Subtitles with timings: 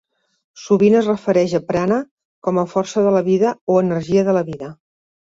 [0.59, 1.99] Sovint es refereixen a Prana
[2.47, 4.71] com a "força de la vida" o "energia de la vida".